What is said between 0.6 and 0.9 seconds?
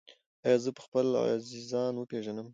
زه به